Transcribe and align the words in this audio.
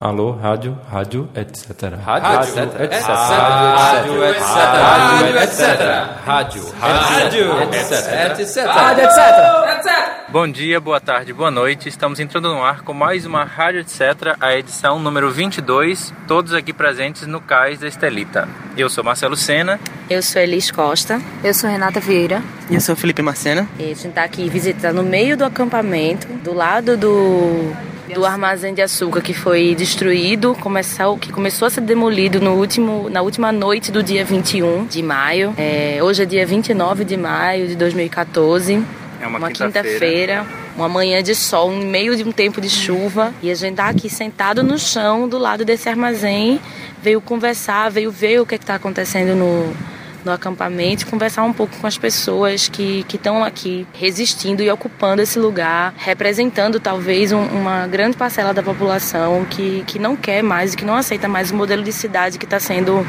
Alô, 0.00 0.30
rádio, 0.30 0.78
rádio, 0.88 1.28
etc. 1.34 1.94
Rádio, 2.00 2.44
etc. 2.84 3.02
Rádio, 3.02 4.24
etc. 4.24 4.44
Rádio, 4.46 5.38
etc. 5.38 5.80
Rádio, 6.24 6.70
rádio, 6.78 7.62
etc. 7.64 8.38
etc. 8.38 8.64
Rádio, 8.64 9.04
etc. 9.04 10.28
Bom 10.28 10.46
dia, 10.46 10.78
boa 10.78 11.00
tarde, 11.00 11.32
boa 11.32 11.50
noite. 11.50 11.88
Estamos 11.88 12.20
entrando 12.20 12.48
no 12.48 12.62
ar 12.62 12.82
com 12.82 12.94
mais 12.94 13.26
uma 13.26 13.42
Rádio 13.42 13.80
Etc., 13.80 14.36
a 14.38 14.54
edição 14.56 15.00
número 15.00 15.32
22, 15.32 16.14
todos 16.28 16.54
aqui 16.54 16.72
presentes 16.72 17.26
no 17.26 17.40
Cais 17.40 17.80
da 17.80 17.88
Estelita. 17.88 18.48
Eu 18.76 18.88
sou 18.88 19.02
Marcelo 19.02 19.34
Sena. 19.34 19.80
Eu 20.08 20.22
sou 20.22 20.40
Elis 20.40 20.70
Costa. 20.70 21.20
Eu 21.42 21.52
sou 21.52 21.68
Renata 21.68 21.98
Vieira. 21.98 22.40
E 22.70 22.76
eu 22.76 22.80
sou 22.80 22.94
Felipe 22.94 23.20
Marcena. 23.20 23.68
E 23.80 23.82
a 23.82 23.86
gente 23.88 24.06
está 24.06 24.22
aqui 24.22 24.48
visitando 24.48 24.98
no 24.98 25.02
meio 25.02 25.36
do 25.36 25.44
acampamento, 25.44 26.28
do 26.34 26.54
lado 26.54 26.96
do 26.96 27.87
do 28.14 28.24
armazém 28.24 28.74
de 28.74 28.82
açúcar 28.82 29.20
que 29.20 29.34
foi 29.34 29.74
destruído, 29.74 30.54
começou, 30.60 31.18
que 31.18 31.32
começou 31.32 31.66
a 31.66 31.70
ser 31.70 31.82
demolido 31.82 32.40
no 32.40 32.54
último, 32.54 33.08
na 33.10 33.22
última 33.22 33.52
noite 33.52 33.92
do 33.92 34.02
dia 34.02 34.24
21 34.24 34.86
de 34.86 35.02
maio. 35.02 35.54
É, 35.56 35.98
hoje 36.02 36.22
é 36.22 36.26
dia 36.26 36.46
29 36.46 37.04
de 37.04 37.16
maio 37.16 37.68
de 37.68 37.76
2014. 37.76 38.82
É 39.20 39.26
uma, 39.26 39.38
uma 39.38 39.50
quinta-feira. 39.50 40.44
Quinta 40.44 40.68
uma 40.78 40.88
manhã 40.88 41.20
de 41.20 41.34
sol, 41.34 41.72
no 41.72 41.84
meio 41.84 42.16
de 42.16 42.22
um 42.22 42.30
tempo 42.30 42.60
de 42.60 42.70
chuva. 42.70 43.34
E 43.42 43.50
a 43.50 43.54
gente 43.54 43.74
tá 43.74 43.88
aqui 43.88 44.08
sentado 44.08 44.62
no 44.62 44.78
chão 44.78 45.28
do 45.28 45.36
lado 45.36 45.64
desse 45.64 45.88
armazém. 45.88 46.60
Veio 47.02 47.20
conversar, 47.20 47.90
veio 47.90 48.12
ver 48.12 48.40
o 48.40 48.46
que 48.46 48.54
é 48.54 48.58
está 48.58 48.76
acontecendo 48.76 49.34
no, 49.34 49.74
no 50.24 50.32
acampamento, 50.32 51.06
conversar 51.06 51.42
um 51.44 51.52
pouco 51.52 51.76
com 51.76 51.86
as 51.86 51.96
pessoas 51.96 52.68
que 52.68 53.04
estão 53.12 53.44
aqui 53.44 53.86
resistindo 53.92 54.62
e 54.62 54.70
ocupando 54.70 55.22
esse 55.22 55.38
lugar, 55.38 55.94
representando 55.96 56.80
talvez 56.80 57.32
um, 57.32 57.42
uma 57.42 57.86
grande 57.86 58.16
parcela 58.16 58.52
da 58.52 58.62
população 58.62 59.44
que, 59.44 59.84
que 59.86 59.98
não 59.98 60.16
quer 60.16 60.42
mais 60.42 60.74
e 60.74 60.76
que 60.76 60.84
não 60.84 60.94
aceita 60.94 61.28
mais 61.28 61.50
o 61.50 61.56
modelo 61.56 61.82
de 61.82 61.92
cidade 61.92 62.38
que 62.38 62.44
está 62.44 62.60
sendo 62.60 63.06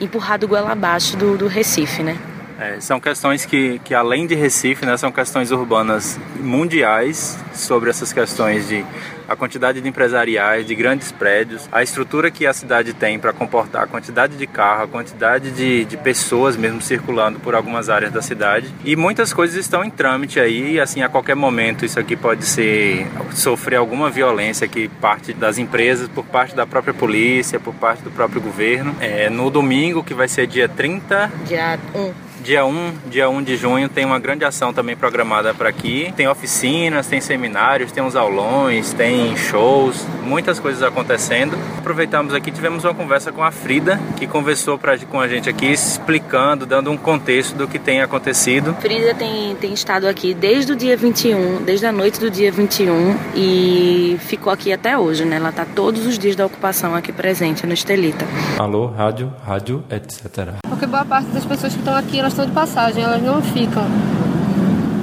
empurrado 0.00 0.48
goela 0.48 0.72
abaixo 0.72 1.16
do, 1.16 1.36
do 1.36 1.46
Recife, 1.46 2.02
né? 2.02 2.16
É, 2.58 2.78
são 2.78 3.00
questões 3.00 3.46
que, 3.46 3.78
que, 3.84 3.94
além 3.94 4.26
de 4.26 4.34
Recife, 4.34 4.84
né, 4.84 4.94
são 4.98 5.10
questões 5.10 5.50
urbanas 5.50 6.20
mundiais 6.38 7.38
sobre 7.54 7.88
essas 7.88 8.12
questões 8.12 8.68
de 8.68 8.84
a 9.30 9.36
quantidade 9.36 9.80
de 9.80 9.88
empresariais, 9.88 10.66
de 10.66 10.74
grandes 10.74 11.12
prédios, 11.12 11.68
a 11.70 11.84
estrutura 11.84 12.32
que 12.32 12.44
a 12.48 12.52
cidade 12.52 12.92
tem 12.92 13.16
para 13.16 13.32
comportar 13.32 13.84
a 13.84 13.86
quantidade 13.86 14.36
de 14.36 14.44
carro, 14.44 14.82
a 14.82 14.88
quantidade 14.88 15.52
de, 15.52 15.84
de 15.84 15.96
pessoas 15.96 16.56
mesmo 16.56 16.82
circulando 16.82 17.38
por 17.38 17.54
algumas 17.54 17.88
áreas 17.88 18.12
da 18.12 18.20
cidade. 18.20 18.74
E 18.84 18.96
muitas 18.96 19.32
coisas 19.32 19.56
estão 19.56 19.84
em 19.84 19.90
trâmite 19.90 20.40
aí, 20.40 20.80
assim, 20.80 21.02
a 21.02 21.08
qualquer 21.08 21.36
momento 21.36 21.84
isso 21.84 22.00
aqui 22.00 22.16
pode 22.16 22.44
ser 22.44 23.06
sofrer 23.32 23.76
alguma 23.76 24.10
violência 24.10 24.66
que 24.66 24.88
parte 24.88 25.32
das 25.32 25.58
empresas, 25.58 26.08
por 26.08 26.24
parte 26.24 26.56
da 26.56 26.66
própria 26.66 26.92
polícia, 26.92 27.60
por 27.60 27.74
parte 27.74 28.02
do 28.02 28.10
próprio 28.10 28.40
governo. 28.40 28.96
É, 29.00 29.30
no 29.30 29.48
domingo, 29.48 30.02
que 30.02 30.12
vai 30.12 30.26
ser 30.26 30.48
dia 30.48 30.68
30... 30.68 31.30
Dia 31.46 31.78
1 31.94 32.29
Dia 32.42 32.64
1, 32.64 32.92
dia 33.10 33.28
1 33.28 33.42
de 33.42 33.56
junho 33.56 33.88
tem 33.88 34.04
uma 34.04 34.18
grande 34.18 34.46
ação 34.46 34.72
também 34.72 34.96
programada 34.96 35.52
para 35.52 35.68
aqui. 35.68 36.12
Tem 36.16 36.26
oficinas, 36.26 37.06
tem 37.06 37.20
seminários, 37.20 37.92
tem 37.92 38.02
uns 38.02 38.16
aulões, 38.16 38.94
tem 38.94 39.36
shows, 39.36 40.06
muitas 40.22 40.58
coisas 40.58 40.82
acontecendo. 40.82 41.56
Aproveitamos 41.78 42.32
aqui, 42.32 42.50
tivemos 42.50 42.84
uma 42.84 42.94
conversa 42.94 43.30
com 43.30 43.44
a 43.44 43.50
Frida, 43.50 44.00
que 44.16 44.26
conversou 44.26 44.78
pra, 44.78 44.96
com 44.98 45.20
a 45.20 45.28
gente 45.28 45.50
aqui, 45.50 45.66
explicando, 45.66 46.64
dando 46.64 46.90
um 46.90 46.96
contexto 46.96 47.54
do 47.54 47.68
que 47.68 47.78
tem 47.78 48.00
acontecido. 48.00 48.74
Frida 48.80 49.14
tem, 49.14 49.54
tem 49.56 49.74
estado 49.74 50.06
aqui 50.08 50.32
desde 50.32 50.72
o 50.72 50.76
dia 50.76 50.96
21, 50.96 51.62
desde 51.62 51.84
a 51.84 51.92
noite 51.92 52.18
do 52.18 52.30
dia 52.30 52.50
21 52.50 53.16
e 53.34 54.16
ficou 54.20 54.50
aqui 54.50 54.72
até 54.72 54.96
hoje, 54.96 55.26
né? 55.26 55.36
Ela 55.36 55.52
tá 55.52 55.66
todos 55.66 56.06
os 56.06 56.18
dias 56.18 56.34
da 56.36 56.46
ocupação 56.46 56.94
aqui 56.94 57.12
presente 57.12 57.66
no 57.66 57.74
Estelita. 57.74 58.24
Alô, 58.58 58.86
rádio, 58.86 59.30
rádio, 59.46 59.84
etc. 59.90 60.54
Porque 60.68 60.86
boa 60.86 61.04
parte 61.04 61.28
das 61.30 61.44
pessoas 61.44 61.74
que 61.74 61.78
estão 61.78 61.94
aqui, 61.94 62.18
elas 62.30 62.38
estão 62.38 62.46
de 62.46 62.52
passagem, 62.52 63.02
elas 63.02 63.22
não 63.22 63.42
ficam. 63.42 63.84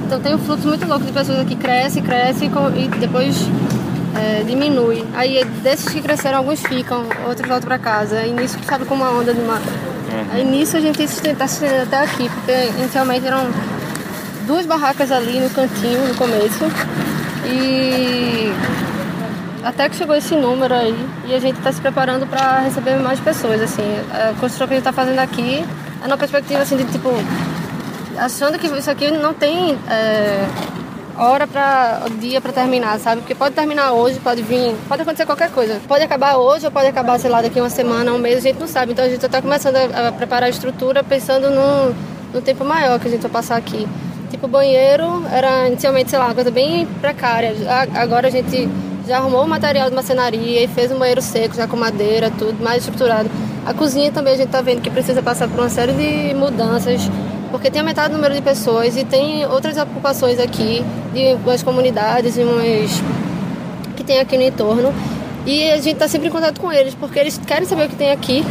Então 0.06 0.20
tem 0.20 0.34
um 0.34 0.38
fluxo 0.38 0.66
muito 0.66 0.86
louco 0.86 1.04
de 1.04 1.12
pessoas 1.12 1.38
aqui, 1.40 1.54
cresce, 1.54 2.00
cresce 2.00 2.46
e 2.46 2.88
depois 2.98 3.36
é, 4.16 4.42
diminui. 4.44 5.04
Aí 5.14 5.44
desses 5.62 5.88
que 5.88 6.00
cresceram, 6.00 6.38
alguns 6.38 6.60
ficam, 6.62 7.04
outros 7.26 7.46
voltam 7.46 7.68
para 7.68 7.78
casa. 7.78 8.22
E 8.22 8.32
nisso 8.32 8.58
sabe 8.64 8.84
como 8.86 9.04
uma 9.04 9.12
onda 9.12 9.34
de 9.34 9.40
uma. 9.40 9.54
Uhum. 9.54 10.26
Aí 10.32 10.44
nisso 10.44 10.76
a 10.76 10.80
gente 10.80 11.02
está 11.02 11.46
se 11.46 11.64
estendendo 11.64 11.82
até 11.82 12.02
aqui, 12.02 12.30
porque 12.30 12.80
inicialmente 12.80 13.26
eram 13.26 13.46
duas 14.46 14.64
barracas 14.64 15.12
ali 15.12 15.38
no 15.40 15.50
cantinho 15.50 16.08
no 16.08 16.14
começo. 16.14 16.64
E 17.44 18.52
até 19.62 19.88
que 19.88 19.96
chegou 19.96 20.16
esse 20.16 20.34
número 20.34 20.72
aí 20.72 20.96
e 21.26 21.34
a 21.34 21.38
gente 21.38 21.58
está 21.58 21.70
se 21.70 21.80
preparando 21.80 22.26
para 22.26 22.60
receber 22.60 22.96
mais 22.96 23.20
pessoas 23.20 23.60
assim 23.60 23.82
a 24.10 24.32
construção 24.40 24.66
que 24.66 24.74
a 24.74 24.76
gente 24.76 24.88
está 24.88 24.92
fazendo 24.92 25.18
aqui 25.18 25.64
é 26.02 26.06
uma 26.06 26.16
perspectiva 26.16 26.62
assim 26.62 26.76
de 26.76 26.84
tipo 26.84 27.10
achando 28.16 28.58
que 28.58 28.66
isso 28.66 28.90
aqui 28.90 29.10
não 29.10 29.32
tem 29.32 29.78
é, 29.88 30.46
hora 31.16 31.46
para 31.46 32.02
dia 32.20 32.40
para 32.40 32.52
terminar 32.52 32.98
sabe? 32.98 33.20
Porque 33.20 33.34
pode 33.34 33.54
terminar 33.54 33.92
hoje 33.92 34.18
pode 34.20 34.42
vir 34.42 34.74
pode 34.88 35.02
acontecer 35.02 35.26
qualquer 35.26 35.50
coisa. 35.50 35.80
Pode 35.86 36.04
acabar 36.04 36.36
hoje 36.36 36.66
ou 36.66 36.72
pode 36.72 36.86
acabar 36.86 37.18
sei 37.18 37.30
lá 37.30 37.42
daqui 37.42 37.60
uma 37.60 37.70
semana 37.70 38.12
um 38.12 38.18
mês 38.18 38.38
a 38.38 38.40
gente 38.40 38.58
não 38.58 38.66
sabe. 38.66 38.92
Então 38.92 39.04
a 39.04 39.08
gente 39.08 39.24
está 39.24 39.42
começando 39.42 39.76
a, 39.76 40.08
a, 40.08 40.12
preparar 40.12 40.46
a 40.46 40.50
estrutura 40.50 41.02
pensando 41.02 41.50
no, 41.50 41.94
no 42.32 42.40
tempo 42.40 42.64
maior 42.64 42.98
que 42.98 43.08
a 43.08 43.10
gente 43.10 43.22
vai 43.22 43.30
passar 43.30 43.56
aqui. 43.56 43.86
Tipo 44.30 44.46
banheiro 44.46 45.24
era 45.32 45.68
inicialmente 45.68 46.10
sei 46.10 46.18
lá 46.18 46.26
uma 46.26 46.34
coisa 46.34 46.50
bem 46.50 46.86
precária. 47.00 47.54
Agora 47.94 48.28
a 48.28 48.30
gente 48.30 48.68
já 49.06 49.16
arrumou 49.16 49.44
o 49.44 49.48
material 49.48 49.88
de 49.88 49.96
macenaria 49.96 50.64
e 50.64 50.68
fez 50.68 50.92
um 50.92 50.98
banheiro 50.98 51.22
seco, 51.22 51.54
já 51.54 51.66
com 51.66 51.76
madeira, 51.76 52.30
tudo 52.30 52.62
mais 52.62 52.84
estruturado. 52.84 53.30
A 53.68 53.74
cozinha 53.74 54.10
também 54.10 54.32
a 54.32 54.36
gente 54.38 54.46
está 54.46 54.62
vendo 54.62 54.80
que 54.80 54.88
precisa 54.88 55.22
passar 55.22 55.46
por 55.46 55.60
uma 55.60 55.68
série 55.68 55.92
de 55.92 56.32
mudanças, 56.32 57.02
porque 57.50 57.70
tem 57.70 57.80
aumentado 57.80 58.12
o 58.12 58.16
número 58.16 58.32
de 58.32 58.40
pessoas 58.40 58.96
e 58.96 59.04
tem 59.04 59.44
outras 59.44 59.76
ocupações 59.76 60.40
aqui, 60.40 60.82
de 61.12 61.34
umas 61.34 61.62
comunidades 61.62 62.38
e 62.38 62.40
umas 62.40 62.90
que 63.94 64.02
tem 64.02 64.20
aqui 64.20 64.38
no 64.38 64.44
entorno. 64.44 64.90
E 65.44 65.70
a 65.70 65.76
gente 65.76 65.92
está 65.92 66.08
sempre 66.08 66.28
em 66.28 66.30
contato 66.30 66.58
com 66.58 66.72
eles, 66.72 66.94
porque 66.94 67.18
eles 67.18 67.36
querem 67.46 67.68
saber 67.68 67.84
o 67.84 67.88
que 67.90 67.96
tem 67.96 68.10
aqui 68.10 68.42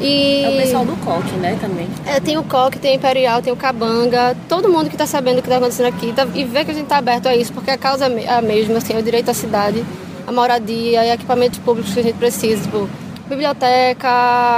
e... 0.00 0.44
É 0.44 0.48
o 0.48 0.56
pessoal 0.56 0.84
do 0.86 0.96
coque, 1.04 1.34
né, 1.36 1.58
também. 1.60 1.86
É, 2.06 2.18
tem 2.18 2.38
o 2.38 2.42
coque, 2.42 2.78
tem 2.78 2.92
o 2.92 2.96
imperial, 2.96 3.42
tem 3.42 3.52
o 3.52 3.56
cabanga, 3.56 4.34
todo 4.48 4.66
mundo 4.70 4.88
que 4.88 4.94
está 4.94 5.06
sabendo 5.06 5.40
o 5.40 5.42
que 5.42 5.48
está 5.48 5.58
acontecendo 5.58 5.88
aqui 5.88 6.10
tá, 6.14 6.26
e 6.34 6.44
vê 6.44 6.64
que 6.64 6.70
a 6.70 6.74
gente 6.74 6.84
está 6.84 6.96
aberto 6.96 7.26
a 7.26 7.36
isso, 7.36 7.52
porque 7.52 7.70
a 7.70 7.76
causa 7.76 8.06
é 8.06 8.30
a 8.30 8.40
mesma, 8.40 8.78
assim, 8.78 8.94
é 8.94 8.98
o 8.98 9.02
direito 9.02 9.30
à 9.30 9.34
cidade, 9.34 9.84
a 10.26 10.32
moradia 10.32 11.04
e 11.04 11.10
equipamentos 11.10 11.58
públicos 11.58 11.92
que 11.92 12.00
a 12.00 12.02
gente 12.02 12.16
precisa, 12.16 12.62
tipo, 12.62 12.88
biblioteca, 13.28 14.08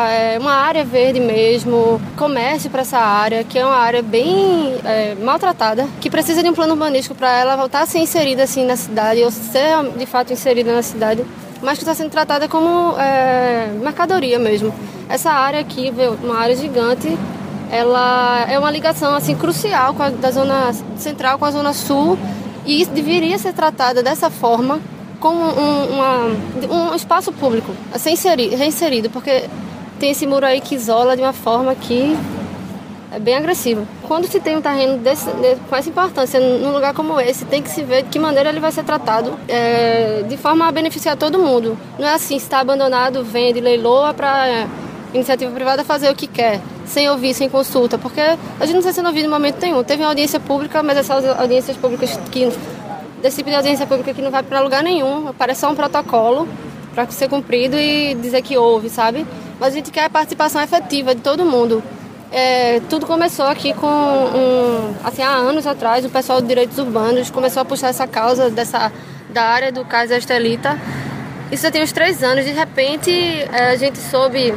é, 0.08 0.38
uma 0.38 0.52
área 0.52 0.84
verde 0.84 1.20
mesmo, 1.20 2.00
comércio 2.16 2.70
para 2.70 2.82
essa 2.82 2.98
área, 2.98 3.44
que 3.44 3.58
é 3.58 3.66
uma 3.66 3.76
área 3.76 4.02
bem 4.02 4.74
é, 4.84 5.14
maltratada, 5.16 5.86
que 6.00 6.08
precisa 6.08 6.42
de 6.42 6.48
um 6.48 6.54
plano 6.54 6.72
urbanístico 6.72 7.14
para 7.14 7.36
ela 7.36 7.56
voltar 7.56 7.82
a 7.82 7.86
ser 7.86 7.98
inserida 7.98 8.44
assim 8.44 8.64
na 8.64 8.76
cidade, 8.76 9.22
ou 9.22 9.30
ser 9.30 9.82
de 9.96 10.06
fato 10.06 10.32
inserida 10.32 10.72
na 10.74 10.82
cidade, 10.82 11.24
mas 11.60 11.76
que 11.76 11.84
está 11.84 11.94
sendo 11.94 12.10
tratada 12.10 12.48
como 12.48 12.98
é, 12.98 13.68
mercadoria 13.82 14.38
mesmo. 14.38 14.72
Essa 15.08 15.30
área 15.30 15.60
aqui, 15.60 15.92
uma 16.22 16.38
área 16.38 16.56
gigante, 16.56 17.18
ela 17.70 18.46
é 18.48 18.58
uma 18.58 18.70
ligação 18.70 19.14
assim 19.14 19.36
crucial 19.36 19.94
a, 19.98 20.10
da 20.10 20.30
zona 20.30 20.72
central 20.96 21.38
com 21.38 21.44
a 21.44 21.50
zona 21.50 21.72
sul 21.72 22.18
e 22.64 22.84
deveria 22.86 23.38
ser 23.38 23.52
tratada 23.52 24.02
dessa 24.02 24.30
forma 24.30 24.80
como 25.20 25.38
um, 25.38 25.86
uma, 25.94 26.90
um 26.90 26.94
espaço 26.94 27.30
público 27.30 27.72
a 27.92 27.98
ser 27.98 28.10
inserido, 28.10 28.56
reinserido, 28.56 29.10
porque 29.10 29.44
tem 29.98 30.10
esse 30.10 30.26
muro 30.26 30.46
aí 30.46 30.60
que 30.60 30.74
isola 30.74 31.14
de 31.14 31.22
uma 31.22 31.32
forma 31.32 31.74
que 31.74 32.16
é 33.12 33.18
bem 33.18 33.36
agressiva. 33.36 33.84
Quando 34.06 34.26
se 34.26 34.40
tem 34.40 34.56
um 34.56 34.62
terreno 34.62 34.98
desse, 34.98 35.26
com 35.68 35.76
essa 35.76 35.88
importância 35.88 36.40
num 36.40 36.72
lugar 36.72 36.94
como 36.94 37.20
esse, 37.20 37.44
tem 37.44 37.60
que 37.60 37.68
se 37.68 37.82
ver 37.82 38.04
de 38.04 38.08
que 38.08 38.18
maneira 38.18 38.48
ele 38.48 38.60
vai 38.60 38.72
ser 38.72 38.84
tratado 38.84 39.38
é, 39.48 40.24
de 40.28 40.36
forma 40.36 40.66
a 40.66 40.72
beneficiar 40.72 41.16
todo 41.16 41.38
mundo. 41.38 41.76
Não 41.98 42.06
é 42.06 42.14
assim, 42.14 42.36
está 42.36 42.60
abandonado, 42.60 43.22
vende, 43.22 43.60
leiloa 43.60 44.14
para 44.14 44.66
iniciativa 45.12 45.50
privada 45.50 45.84
fazer 45.84 46.08
o 46.08 46.14
que 46.14 46.28
quer, 46.28 46.60
sem 46.86 47.10
ouvir, 47.10 47.34
sem 47.34 47.48
consulta, 47.48 47.98
porque 47.98 48.20
a 48.20 48.64
gente 48.64 48.72
não 48.72 48.78
está 48.78 48.92
sendo 48.92 49.06
ouvido 49.06 49.26
em 49.26 49.28
momento 49.28 49.60
nenhum. 49.60 49.82
Teve 49.82 50.02
uma 50.02 50.10
audiência 50.10 50.38
pública, 50.38 50.82
mas 50.82 50.96
essas 50.96 51.26
audiências 51.38 51.76
públicas 51.76 52.18
que 52.30 52.48
desse 53.22 53.36
tipo 53.36 53.50
de 53.50 53.56
audiência 53.56 53.86
pública 53.86 54.12
que 54.14 54.22
não 54.22 54.30
vai 54.30 54.42
para 54.42 54.60
lugar 54.60 54.82
nenhum, 54.82 55.32
parece 55.34 55.60
só 55.60 55.70
um 55.70 55.74
protocolo 55.74 56.48
para 56.94 57.08
ser 57.10 57.28
cumprido 57.28 57.76
e 57.76 58.14
dizer 58.14 58.42
que 58.42 58.56
houve, 58.56 58.88
sabe? 58.88 59.26
Mas 59.58 59.72
a 59.72 59.76
gente 59.76 59.90
quer 59.90 60.04
a 60.04 60.10
participação 60.10 60.60
efetiva 60.62 61.14
de 61.14 61.20
todo 61.20 61.44
mundo. 61.44 61.82
É, 62.32 62.80
tudo 62.88 63.06
começou 63.06 63.46
aqui 63.46 63.74
com 63.74 63.86
um, 63.86 64.94
assim 65.02 65.22
há 65.22 65.30
anos 65.30 65.66
atrás 65.66 66.04
o 66.04 66.08
pessoal 66.08 66.40
de 66.40 66.46
direitos 66.46 66.78
urbanos 66.78 67.28
começou 67.28 67.62
a 67.62 67.64
puxar 67.64 67.88
essa 67.88 68.06
causa 68.06 68.48
dessa 68.48 68.92
da 69.30 69.42
área 69.42 69.72
do 69.72 69.84
Cais 69.84 70.12
Estelita 70.12 70.78
isso 71.50 71.64
já 71.64 71.72
tem 71.72 71.82
uns 71.82 71.90
três 71.90 72.22
anos 72.22 72.44
de 72.44 72.52
repente 72.52 73.10
é, 73.10 73.70
a 73.70 73.76
gente 73.76 73.98
soube 73.98 74.54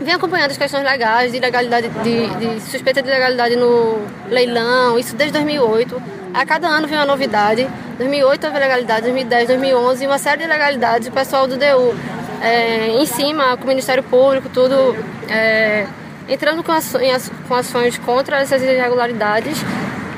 vem 0.00 0.14
acompanhando 0.14 0.50
as 0.50 0.56
questões 0.56 0.82
legais, 0.82 1.32
de 1.32 1.38
legalidade, 1.38 1.88
de, 2.02 2.26
de, 2.26 2.60
suspeita 2.62 3.02
de 3.02 3.08
legalidade 3.08 3.54
no 3.56 3.98
leilão, 4.28 4.98
isso 4.98 5.14
desde 5.14 5.32
2008. 5.34 6.19
A 6.32 6.46
cada 6.46 6.68
ano 6.68 6.86
vem 6.86 6.96
uma 6.96 7.06
novidade. 7.06 7.68
2008 7.98 8.44
houve 8.44 8.56
ilegalidade, 8.56 9.02
2010, 9.02 9.48
2011, 9.48 10.06
uma 10.06 10.18
série 10.18 10.38
de 10.38 10.44
ilegalidades. 10.44 11.08
O 11.08 11.12
pessoal 11.12 11.46
do 11.46 11.56
DU 11.56 11.94
é, 12.40 12.88
em 12.88 13.06
cima, 13.06 13.56
com 13.56 13.64
o 13.64 13.66
Ministério 13.66 14.02
Público, 14.02 14.48
tudo 14.48 14.96
é, 15.28 15.86
entrando 16.28 16.62
com 16.62 16.72
ações, 16.72 17.30
com 17.48 17.54
ações 17.54 17.98
contra 17.98 18.38
essas 18.40 18.62
irregularidades. 18.62 19.58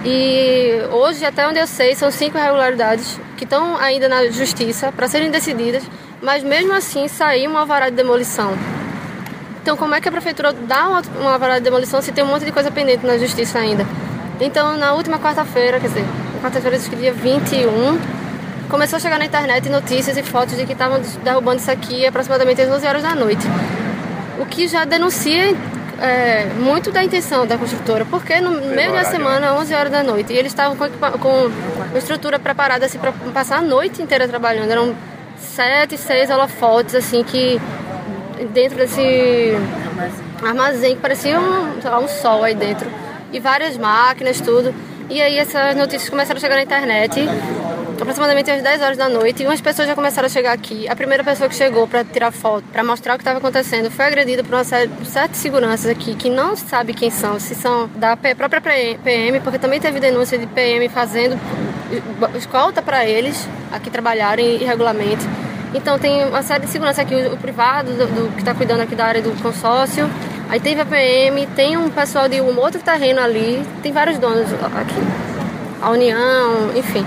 E 0.04 0.82
hoje, 0.90 1.24
até 1.24 1.48
onde 1.48 1.58
eu 1.58 1.66
sei, 1.66 1.94
são 1.94 2.10
cinco 2.10 2.36
irregularidades 2.36 3.18
que 3.36 3.44
estão 3.44 3.76
ainda 3.76 4.08
na 4.08 4.28
justiça 4.30 4.92
para 4.92 5.08
serem 5.08 5.30
decididas, 5.30 5.82
mas 6.20 6.42
mesmo 6.42 6.72
assim 6.74 7.08
saiu 7.08 7.50
uma 7.50 7.60
alvará 7.60 7.88
de 7.88 7.96
demolição. 7.96 8.52
Então, 9.62 9.76
como 9.76 9.94
é 9.94 10.00
que 10.00 10.08
a 10.08 10.12
prefeitura 10.12 10.52
dá 10.52 10.88
uma, 10.88 11.02
uma 11.20 11.32
alvará 11.34 11.58
de 11.58 11.64
demolição 11.64 12.02
se 12.02 12.12
tem 12.12 12.22
um 12.22 12.26
monte 12.26 12.44
de 12.44 12.52
coisa 12.52 12.70
pendente 12.70 13.06
na 13.06 13.16
justiça 13.16 13.60
ainda? 13.60 13.86
Então, 14.44 14.76
na 14.76 14.92
última 14.92 15.20
quarta-feira, 15.20 15.78
quer 15.78 15.86
dizer, 15.86 16.04
quarta-feira, 16.40 16.76
dia 16.76 17.12
21, 17.12 17.96
começou 18.68 18.96
a 18.96 19.00
chegar 19.00 19.16
na 19.16 19.24
internet 19.24 19.68
notícias 19.68 20.16
e 20.16 20.22
fotos 20.24 20.56
de 20.56 20.66
que 20.66 20.72
estavam 20.72 21.00
derrubando 21.22 21.60
isso 21.60 21.70
aqui 21.70 22.04
aproximadamente 22.04 22.60
às 22.60 22.68
12 22.68 22.84
horas 22.84 23.02
da 23.02 23.14
noite. 23.14 23.46
O 24.40 24.46
que 24.46 24.66
já 24.66 24.84
denuncia 24.84 25.54
é, 26.00 26.46
muito 26.58 26.90
da 26.90 27.04
intenção 27.04 27.46
da 27.46 27.56
construtora, 27.56 28.04
porque 28.04 28.40
no 28.40 28.50
Pelo 28.58 28.74
meio 28.74 28.92
da 28.92 29.04
semana, 29.04 29.54
11 29.54 29.74
horas 29.74 29.92
da 29.92 30.02
noite, 30.02 30.32
e 30.32 30.36
eles 30.36 30.50
estavam 30.50 30.76
com, 30.76 30.88
com 31.18 31.50
uma 31.90 31.98
estrutura 31.98 32.36
preparada 32.36 32.86
assim, 32.86 32.98
para 32.98 33.12
passar 33.32 33.58
a 33.58 33.62
noite 33.62 34.02
inteira 34.02 34.26
trabalhando. 34.26 34.72
Eram 34.72 34.92
sete, 35.38 35.96
seis 35.96 36.30
holofotes 36.30 36.96
assim 36.96 37.22
que 37.22 37.60
dentro 38.52 38.76
desse 38.76 39.56
armazém 40.44 40.96
que 40.96 41.00
parecia 41.00 41.38
um, 41.38 41.78
lá, 41.84 42.00
um 42.00 42.08
sol 42.08 42.42
aí 42.42 42.56
dentro 42.56 42.90
e 43.32 43.40
várias 43.40 43.76
máquinas, 43.76 44.40
tudo. 44.40 44.74
E 45.10 45.20
aí 45.20 45.36
essas 45.36 45.76
notícias 45.76 46.08
começaram 46.08 46.38
a 46.38 46.40
chegar 46.40 46.56
na 46.56 46.62
internet, 46.62 47.20
aproximadamente 48.00 48.50
às 48.50 48.62
10 48.62 48.82
horas 48.82 48.96
da 48.96 49.08
noite, 49.08 49.42
e 49.42 49.46
umas 49.46 49.60
pessoas 49.60 49.88
já 49.88 49.94
começaram 49.94 50.26
a 50.26 50.28
chegar 50.28 50.52
aqui. 50.52 50.88
A 50.88 50.96
primeira 50.96 51.22
pessoa 51.22 51.48
que 51.48 51.54
chegou 51.54 51.86
para 51.86 52.04
tirar 52.04 52.30
foto, 52.30 52.64
para 52.72 52.82
mostrar 52.82 53.14
o 53.14 53.16
que 53.16 53.22
estava 53.22 53.38
acontecendo, 53.38 53.90
foi 53.90 54.06
agredida 54.06 54.42
por 54.42 54.54
uma 54.54 54.64
série 54.64 54.88
de 54.88 55.36
seguranças 55.36 55.90
aqui, 55.90 56.14
que 56.14 56.30
não 56.30 56.56
sabe 56.56 56.94
quem 56.94 57.10
são, 57.10 57.38
se 57.38 57.54
são 57.54 57.90
da 57.96 58.16
própria 58.16 58.60
PM, 59.02 59.40
porque 59.40 59.58
também 59.58 59.80
teve 59.80 60.00
denúncia 60.00 60.38
de 60.38 60.46
PM 60.46 60.88
fazendo 60.88 61.38
escolta 62.36 62.80
para 62.80 63.04
eles 63.04 63.46
aqui 63.70 63.90
trabalharem 63.90 64.62
irregularmente. 64.62 65.22
Então 65.74 65.98
tem 65.98 66.24
uma 66.24 66.42
série 66.42 66.66
de 66.66 66.70
segurança 66.70 67.02
aqui, 67.02 67.14
o, 67.14 67.36
privado 67.36 67.92
do, 67.92 68.06
do 68.06 68.32
que 68.32 68.40
está 68.40 68.54
cuidando 68.54 68.80
aqui 68.82 68.94
da 68.94 69.06
área 69.06 69.22
do 69.22 69.30
consórcio, 69.42 70.08
Aí 70.52 70.60
teve 70.60 70.82
a 70.82 70.84
PM, 70.84 71.46
tem 71.56 71.78
um 71.78 71.88
pessoal 71.88 72.28
de 72.28 72.38
um 72.38 72.58
outro 72.60 72.78
terreno 72.82 73.22
ali, 73.22 73.66
tem 73.82 73.90
vários 73.90 74.18
donos 74.18 74.52
aqui. 74.52 75.00
A 75.80 75.88
União, 75.88 76.76
enfim. 76.76 77.06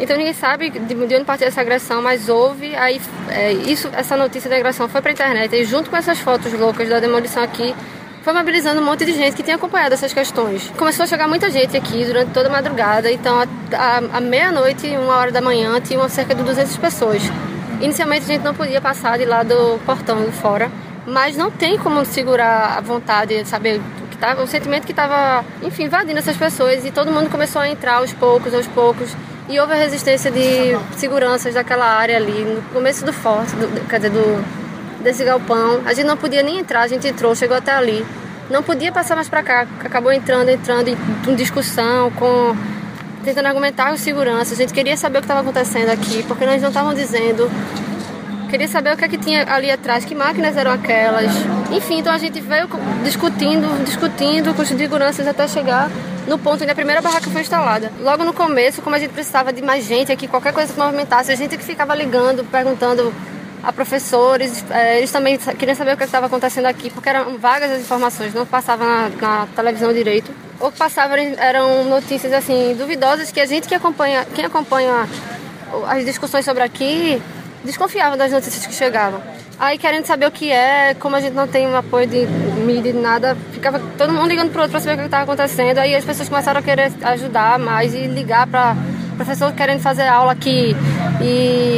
Então 0.00 0.16
ninguém 0.16 0.32
sabe 0.32 0.70
de 0.70 0.94
onde 0.94 1.22
partiu 1.22 1.46
essa 1.46 1.60
agressão, 1.60 2.00
mas 2.00 2.30
houve. 2.30 2.74
Aí 2.74 2.98
é, 3.28 3.52
isso, 3.52 3.90
essa 3.92 4.16
notícia 4.16 4.48
da 4.48 4.56
agressão 4.56 4.88
foi 4.88 5.02
para 5.02 5.10
a 5.10 5.12
internet 5.12 5.54
e 5.54 5.64
junto 5.66 5.90
com 5.90 5.98
essas 5.98 6.18
fotos 6.20 6.50
loucas 6.54 6.88
da 6.88 6.98
demolição 6.98 7.42
aqui, 7.42 7.74
foi 8.22 8.32
mobilizando 8.32 8.80
um 8.80 8.84
monte 8.86 9.04
de 9.04 9.12
gente 9.12 9.36
que 9.36 9.42
tinha 9.42 9.56
acompanhado 9.56 9.92
essas 9.92 10.14
questões. 10.14 10.72
Começou 10.74 11.04
a 11.04 11.06
chegar 11.06 11.28
muita 11.28 11.50
gente 11.50 11.76
aqui 11.76 12.06
durante 12.06 12.30
toda 12.32 12.48
a 12.48 12.52
madrugada, 12.52 13.12
então 13.12 13.38
à 14.12 14.18
meia-noite, 14.18 14.86
uma 14.96 15.14
hora 15.14 15.30
da 15.30 15.42
manhã, 15.42 15.78
tinham 15.78 16.08
cerca 16.08 16.34
de 16.34 16.42
200 16.42 16.74
pessoas. 16.78 17.22
Inicialmente 17.82 18.24
a 18.24 18.28
gente 18.28 18.42
não 18.42 18.54
podia 18.54 18.80
passar 18.80 19.18
de 19.18 19.26
lá 19.26 19.42
do 19.42 19.78
portão 19.84 20.24
de 20.24 20.32
fora 20.32 20.70
mas 21.08 21.36
não 21.36 21.50
tem 21.50 21.78
como 21.78 22.04
segurar 22.04 22.76
a 22.76 22.80
vontade, 22.80 23.44
saber 23.46 23.80
o 24.04 24.08
que 24.08 24.16
tava, 24.16 24.42
o 24.42 24.46
sentimento 24.46 24.84
que 24.84 24.92
estava, 24.92 25.44
enfim, 25.62 25.84
invadindo 25.84 26.18
essas 26.18 26.36
pessoas 26.36 26.84
e 26.84 26.90
todo 26.90 27.10
mundo 27.10 27.30
começou 27.30 27.60
a 27.62 27.68
entrar 27.68 27.94
aos 27.96 28.12
poucos, 28.12 28.54
aos 28.54 28.66
poucos. 28.66 29.10
E 29.48 29.58
houve 29.58 29.72
a 29.72 29.76
resistência 29.76 30.30
de 30.30 30.76
seguranças 30.96 31.54
daquela 31.54 31.86
área 31.86 32.16
ali, 32.18 32.44
no 32.44 32.60
começo 32.74 33.04
do 33.04 33.12
forte, 33.12 33.56
do, 33.56 33.88
quer 33.88 33.96
dizer, 33.96 34.10
do, 34.10 35.02
desse 35.02 35.24
galpão. 35.24 35.80
A 35.86 35.94
gente 35.94 36.06
não 36.06 36.18
podia 36.18 36.42
nem 36.42 36.58
entrar, 36.58 36.82
a 36.82 36.88
gente 36.88 37.08
entrou, 37.08 37.34
chegou 37.34 37.56
até 37.56 37.72
ali. 37.72 38.04
Não 38.50 38.62
podia 38.62 38.92
passar 38.92 39.14
mais 39.14 39.28
para 39.28 39.42
cá, 39.42 39.66
acabou 39.84 40.12
entrando, 40.12 40.50
entrando 40.50 40.88
em 40.88 41.34
discussão, 41.34 42.10
com 42.12 42.54
tentando 43.24 43.46
argumentar 43.46 43.90
com 43.90 43.96
segurança. 43.96 44.54
A 44.54 44.56
gente 44.56 44.72
queria 44.72 44.96
saber 44.96 45.18
o 45.18 45.20
que 45.20 45.24
estava 45.24 45.40
acontecendo 45.40 45.90
aqui, 45.90 46.22
porque 46.24 46.46
nós 46.46 46.60
não 46.60 46.68
estavam 46.68 46.94
dizendo 46.94 47.50
Queria 48.48 48.66
saber 48.66 48.94
o 48.94 48.96
que 48.96 49.04
é 49.04 49.08
que 49.08 49.18
tinha 49.18 49.44
ali 49.52 49.70
atrás, 49.70 50.04
que 50.04 50.14
máquinas 50.14 50.56
eram 50.56 50.72
aquelas. 50.72 51.30
Enfim, 51.70 51.98
então 51.98 52.12
a 52.12 52.18
gente 52.18 52.40
veio 52.40 52.66
discutindo, 53.04 53.84
discutindo 53.84 54.54
com 54.54 54.62
os 54.62 54.68
seguranças 54.68 55.26
até 55.26 55.46
chegar 55.46 55.90
no 56.26 56.38
ponto 56.38 56.62
onde 56.62 56.70
a 56.70 56.74
primeira 56.74 57.02
barraca 57.02 57.28
foi 57.30 57.42
instalada. 57.42 57.92
Logo 58.00 58.24
no 58.24 58.32
começo, 58.32 58.80
como 58.80 58.96
a 58.96 58.98
gente 58.98 59.12
precisava 59.12 59.52
de 59.52 59.60
mais 59.60 59.84
gente 59.84 60.10
aqui, 60.10 60.26
qualquer 60.26 60.52
coisa 60.52 60.72
que 60.72 60.78
movimentasse, 60.78 61.30
a 61.30 61.34
gente 61.34 61.56
que 61.56 61.64
ficava 61.64 61.94
ligando, 61.94 62.42
perguntando 62.44 63.12
a 63.62 63.72
professores, 63.72 64.64
é, 64.70 64.98
eles 64.98 65.10
também 65.10 65.36
queriam 65.36 65.74
saber 65.74 65.92
o 65.94 65.96
que 65.96 66.04
estava 66.04 66.26
acontecendo 66.26 66.66
aqui, 66.66 66.90
porque 66.90 67.08
eram 67.08 67.36
vagas 67.38 67.70
as 67.70 67.80
informações, 67.80 68.32
não 68.32 68.46
passavam 68.46 68.86
na, 68.86 69.08
na 69.20 69.48
televisão 69.54 69.92
direito. 69.92 70.30
Ou 70.60 70.72
que 70.72 70.78
passavam 70.78 71.16
eram 71.16 71.84
notícias 71.84 72.32
assim 72.32 72.74
duvidosas 72.78 73.30
que 73.30 73.40
a 73.40 73.46
gente 73.46 73.68
que 73.68 73.74
acompanha, 73.74 74.26
quem 74.34 74.44
acompanha 74.44 75.08
as 75.88 76.04
discussões 76.04 76.44
sobre 76.44 76.62
aqui, 76.62 77.20
desconfiava 77.64 78.16
das 78.16 78.32
notícias 78.32 78.66
que 78.66 78.74
chegavam. 78.74 79.20
Aí 79.58 79.76
querendo 79.76 80.06
saber 80.06 80.26
o 80.26 80.30
que 80.30 80.52
é, 80.52 80.94
como 80.94 81.16
a 81.16 81.20
gente 81.20 81.34
não 81.34 81.48
tem 81.48 81.66
um 81.66 81.76
apoio 81.76 82.06
de 82.06 82.26
mídia 82.64 82.92
de 82.92 82.98
nada, 82.98 83.36
ficava 83.52 83.80
todo 83.96 84.12
mundo 84.12 84.28
ligando 84.28 84.50
pro 84.50 84.62
outro 84.62 84.72
para 84.72 84.80
saber 84.80 84.94
o 84.94 84.98
que 84.98 85.04
estava 85.04 85.24
acontecendo. 85.24 85.78
Aí 85.78 85.94
as 85.94 86.04
pessoas 86.04 86.28
começaram 86.28 86.60
a 86.60 86.62
querer 86.62 86.92
ajudar 87.02 87.58
mais 87.58 87.94
e 87.94 88.06
ligar 88.06 88.46
para 88.46 88.76
professor 89.18 89.52
querendo 89.52 89.80
fazer 89.80 90.06
aula 90.06 90.30
aqui 90.30 90.76
e 91.20 91.77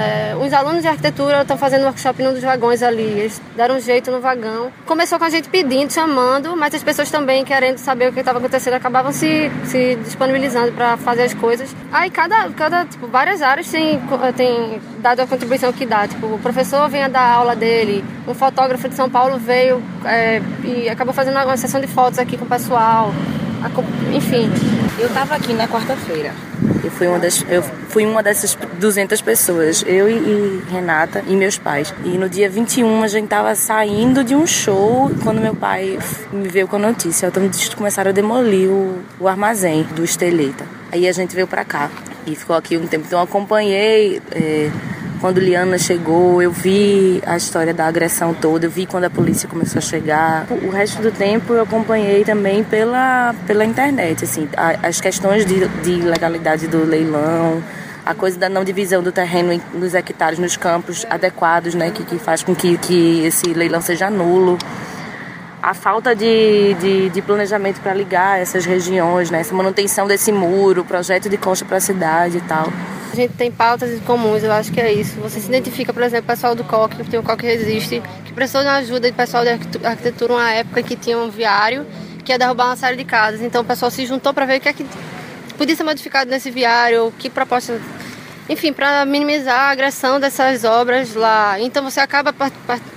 é, 0.00 0.34
os 0.34 0.52
alunos 0.52 0.80
de 0.80 0.88
arquitetura 0.88 1.42
estão 1.42 1.58
fazendo 1.58 1.84
workshop 1.84 2.22
num 2.22 2.32
dos 2.32 2.42
vagões 2.42 2.82
ali. 2.82 3.02
Eles 3.02 3.40
deram 3.54 3.76
um 3.76 3.80
jeito 3.80 4.10
no 4.10 4.20
vagão. 4.20 4.72
Começou 4.86 5.18
com 5.18 5.24
a 5.26 5.30
gente 5.30 5.48
pedindo, 5.48 5.92
chamando, 5.92 6.56
mas 6.56 6.74
as 6.74 6.82
pessoas 6.82 7.10
também 7.10 7.44
querendo 7.44 7.76
saber 7.78 8.08
o 8.08 8.12
que 8.12 8.20
estava 8.20 8.38
acontecendo 8.38 8.74
acabavam 8.74 9.12
se, 9.12 9.50
se 9.64 9.96
disponibilizando 9.96 10.72
para 10.72 10.96
fazer 10.96 11.24
as 11.24 11.34
coisas. 11.34 11.74
Aí 11.92 12.10
cada, 12.10 12.48
cada 12.50 12.86
tipo, 12.86 13.06
várias 13.06 13.42
áreas 13.42 13.70
tem, 13.70 14.00
tem 14.36 14.80
dado 14.98 15.20
a 15.20 15.26
contribuição 15.26 15.72
que 15.72 15.84
dá. 15.84 16.08
Tipo, 16.08 16.26
o 16.26 16.38
professor 16.38 16.88
vem 16.88 17.02
a 17.02 17.08
dar 17.08 17.34
aula 17.34 17.54
dele, 17.54 18.02
um 18.26 18.34
fotógrafo 18.34 18.88
de 18.88 18.94
São 18.94 19.10
Paulo 19.10 19.38
veio 19.38 19.82
é, 20.04 20.40
e 20.64 20.88
acabou 20.88 21.12
fazendo 21.12 21.34
uma 21.34 21.56
sessão 21.56 21.80
de 21.80 21.86
fotos 21.86 22.18
aqui 22.18 22.38
com 22.38 22.46
o 22.46 22.48
pessoal. 22.48 23.12
Enfim. 24.14 24.50
Eu 24.98 25.06
estava 25.06 25.34
aqui 25.34 25.52
na 25.52 25.68
quarta-feira. 25.68 26.49
Eu 26.82 26.90
fui 26.90 27.06
uma 27.06 27.18
das 27.18 27.44
eu 27.48 27.62
fui 27.62 28.06
uma 28.06 28.22
dessas 28.22 28.56
200 28.78 29.20
pessoas, 29.20 29.84
eu 29.86 30.08
e, 30.08 30.14
e, 30.14 30.62
Renata 30.70 31.22
e 31.26 31.34
meus 31.34 31.58
pais. 31.58 31.92
E 32.04 32.10
no 32.10 32.28
dia 32.28 32.48
21 32.48 33.02
a 33.02 33.08
gente 33.08 33.28
tava 33.28 33.54
saindo 33.54 34.22
de 34.24 34.34
um 34.34 34.46
show 34.46 35.10
quando 35.22 35.40
meu 35.40 35.54
pai 35.54 35.98
me 36.32 36.48
veio 36.48 36.68
com 36.68 36.76
a 36.76 36.78
notícia. 36.78 37.26
Então 37.26 37.42
começaram 37.76 38.10
a 38.10 38.12
demolir 38.12 38.68
o, 38.68 39.02
o 39.18 39.28
armazém 39.28 39.82
do 39.94 40.04
Esteleta. 40.04 40.64
Aí 40.92 41.08
a 41.08 41.12
gente 41.12 41.34
veio 41.34 41.46
para 41.46 41.64
cá 41.64 41.90
e 42.26 42.34
ficou 42.34 42.56
aqui 42.56 42.76
um 42.76 42.86
tempo. 42.86 43.04
Então 43.06 43.20
acompanhei 43.20 44.20
é, 44.32 44.70
quando 45.20 45.38
Liana 45.38 45.76
chegou, 45.76 46.40
eu 46.40 46.50
vi 46.50 47.22
a 47.26 47.36
história 47.36 47.74
da 47.74 47.86
agressão 47.86 48.32
toda, 48.32 48.66
eu 48.66 48.70
vi 48.70 48.86
quando 48.86 49.04
a 49.04 49.10
polícia 49.10 49.46
começou 49.46 49.78
a 49.78 49.82
chegar. 49.82 50.46
O 50.50 50.70
resto 50.70 51.02
do 51.02 51.12
tempo 51.12 51.52
eu 51.52 51.62
acompanhei 51.62 52.24
também 52.24 52.64
pela, 52.64 53.34
pela 53.46 53.64
internet, 53.64 54.24
assim, 54.24 54.48
as 54.82 55.00
questões 55.00 55.44
de, 55.44 55.68
de 55.68 56.00
legalidade 56.02 56.66
do 56.66 56.84
leilão, 56.84 57.62
a 58.04 58.14
coisa 58.14 58.38
da 58.38 58.48
não 58.48 58.64
divisão 58.64 59.02
do 59.02 59.12
terreno 59.12 59.60
nos 59.74 59.94
hectares, 59.94 60.38
nos 60.38 60.56
campos 60.56 61.04
adequados, 61.10 61.74
né, 61.74 61.90
que, 61.90 62.02
que 62.02 62.18
faz 62.18 62.42
com 62.42 62.54
que, 62.54 62.78
que 62.78 63.24
esse 63.26 63.52
leilão 63.52 63.82
seja 63.82 64.08
nulo. 64.08 64.56
A 65.62 65.74
falta 65.74 66.16
de, 66.16 66.72
de, 66.80 67.10
de 67.10 67.20
planejamento 67.20 67.82
para 67.82 67.92
ligar 67.92 68.40
essas 68.40 68.64
regiões, 68.64 69.30
né, 69.30 69.40
essa 69.40 69.54
manutenção 69.54 70.06
desse 70.06 70.32
muro, 70.32 70.82
projeto 70.82 71.28
de 71.28 71.36
costa 71.36 71.66
para 71.66 71.76
a 71.76 71.80
cidade 71.80 72.38
e 72.38 72.40
tal. 72.40 72.72
A 73.10 73.16
gente 73.16 73.34
tem 73.34 73.50
pautas 73.50 74.00
comuns, 74.02 74.44
eu 74.44 74.52
acho 74.52 74.70
que 74.70 74.80
é 74.80 74.92
isso. 74.92 75.18
Você 75.20 75.40
se 75.40 75.48
identifica, 75.48 75.92
por 75.92 76.02
exemplo, 76.02 76.24
o 76.24 76.28
pessoal 76.28 76.54
do 76.54 76.62
COC, 76.62 76.96
que 76.96 77.10
tem 77.10 77.18
o 77.18 77.22
COC 77.24 77.42
Resiste, 77.42 78.00
que 78.24 78.32
precisou 78.32 78.62
de 78.62 78.68
ajuda 78.68 79.10
de 79.10 79.16
pessoal 79.16 79.42
de 79.42 79.50
arquitetura 79.50 80.34
uma 80.34 80.50
época 80.52 80.80
que 80.82 80.94
tinha 80.94 81.18
um 81.18 81.28
viário 81.28 81.84
que 82.24 82.30
ia 82.30 82.38
derrubar 82.38 82.66
uma 82.66 82.76
série 82.76 82.96
de 82.96 83.04
casas. 83.04 83.40
Então 83.40 83.62
o 83.62 83.64
pessoal 83.64 83.90
se 83.90 84.06
juntou 84.06 84.32
para 84.32 84.46
ver 84.46 84.58
o 84.58 84.60
que 84.60 84.68
é 84.68 84.72
que 84.72 84.86
podia 85.58 85.74
ser 85.74 85.82
modificado 85.82 86.30
nesse 86.30 86.52
viário, 86.52 87.12
que 87.18 87.28
proposta. 87.28 87.80
Enfim, 88.48 88.72
para 88.72 89.04
minimizar 89.04 89.58
a 89.58 89.70
agressão 89.70 90.20
dessas 90.20 90.62
obras 90.62 91.14
lá. 91.14 91.58
Então 91.60 91.82
você 91.82 91.98
acaba 91.98 92.32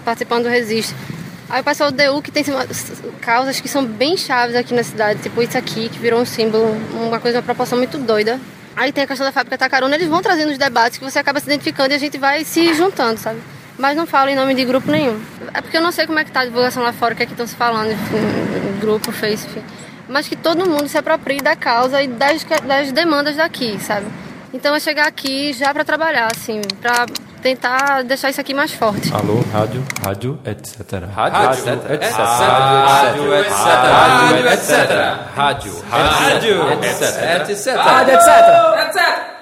participando 0.06 0.44
do 0.44 0.50
Resiste. 0.50 0.94
Aí 1.50 1.62
o 1.62 1.64
pessoal 1.64 1.92
do 1.92 1.98
DU 1.98 2.22
que 2.22 2.32
tem 2.32 2.44
causas 3.20 3.60
que 3.60 3.68
são 3.68 3.84
bem 3.84 4.16
chaves 4.16 4.56
aqui 4.56 4.76
na 4.76 4.84
cidade, 4.84 5.24
tipo 5.24 5.42
isso 5.42 5.58
aqui, 5.58 5.90
que 5.90 5.98
virou 5.98 6.22
um 6.22 6.26
símbolo, 6.26 6.76
uma 6.94 7.20
coisa, 7.20 7.40
uma 7.40 7.44
proporção 7.44 7.80
muito 7.80 7.98
doida. 7.98 8.40
Aí 8.76 8.92
tem 8.92 9.04
a 9.04 9.08
questão 9.08 9.26
da 9.26 9.32
fábrica 9.32 9.58
Tacarona, 9.58 9.96
eles 9.96 10.08
vão 10.08 10.22
trazendo 10.22 10.52
os 10.52 10.58
debates 10.58 10.98
que 10.98 11.04
você 11.04 11.20
acaba 11.20 11.40
se 11.40 11.46
identificando 11.46 11.92
e 11.92 11.96
a 11.96 12.00
gente 12.00 12.18
vai 12.18 12.44
se 12.44 12.74
juntando, 12.74 13.20
sabe? 13.20 13.40
Mas 13.78 13.96
não 13.96 14.06
falo 14.06 14.30
em 14.30 14.36
nome 14.36 14.54
de 14.56 14.66
grupo 14.66 14.92
nenhum. 14.92 15.20
É 15.54 15.62
porque 15.62 15.78
eu 15.78 15.82
não 15.82 15.92
sei 15.92 16.06
como 16.06 16.20
é 16.20 16.24
que 16.24 16.32
tá 16.32 16.42
a 16.42 16.46
divulgação 16.46 16.84
lá 16.84 16.94
fora, 16.94 17.14
o 17.14 17.18
que 17.18 17.24
é 17.24 17.26
que 17.26 17.34
estão 17.34 17.48
se 17.48 17.56
falando, 17.56 17.92
em 17.92 18.80
grupo, 18.80 19.12
Face, 19.12 19.48
enfim. 19.48 19.64
Mas 20.08 20.28
que 20.28 20.36
todo 20.36 20.70
mundo 20.70 20.88
se 20.88 20.98
aproprie 20.98 21.42
da 21.42 21.56
causa 21.56 22.02
e 22.02 22.08
das, 22.08 22.44
das 22.44 22.92
demandas 22.92 23.36
daqui, 23.36 23.80
sabe? 23.80 24.08
Então 24.54 24.76
é 24.76 24.80
chegar 24.80 25.08
aqui 25.08 25.54
já 25.54 25.74
para 25.74 25.84
trabalhar, 25.84 26.32
assim, 26.32 26.62
para 26.82 27.06
tentar 27.44 28.04
deixar 28.04 28.30
isso 28.30 28.40
aqui 28.40 28.54
mais 28.54 28.74
forte. 28.74 29.14
Alô, 29.14 29.44
rádio, 29.52 29.86
rádio, 30.04 30.40
etc. 30.46 31.04
Rádio, 31.14 31.52
etc. 31.52 31.92
etc. 31.92 32.18
Rádio, 32.18 33.36
etc. 33.36 33.54
Rádio, 33.92 34.48
etc. 34.48 34.72
Rádio, 35.36 35.84
rádio, 35.90 36.72
etc. 36.72 37.76
Rádio, 37.76 38.16
etc. 38.16 39.33